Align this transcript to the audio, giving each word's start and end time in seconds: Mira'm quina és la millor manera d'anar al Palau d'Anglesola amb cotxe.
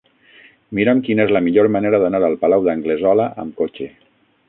Mira'm 0.79 1.01
quina 1.09 1.27
és 1.29 1.35
la 1.37 1.43
millor 1.49 1.71
manera 1.77 2.01
d'anar 2.07 2.25
al 2.31 2.41
Palau 2.47 2.67
d'Anglesola 2.71 3.33
amb 3.45 3.59
cotxe. 3.65 3.97